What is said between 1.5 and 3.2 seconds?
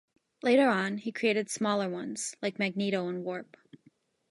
smaller ones -like Magneto